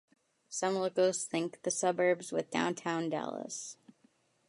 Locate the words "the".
1.61-1.69